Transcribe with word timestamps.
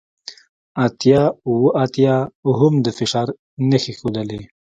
اتیا 0.85 1.21
اوه 1.47 1.69
اتیا 1.83 2.15
هم 2.59 2.73
د 2.85 2.87
فشار 2.97 3.27
نښې 3.69 3.93
ښودلې 3.99 4.41